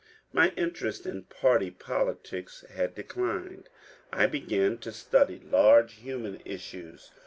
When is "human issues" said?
5.93-7.11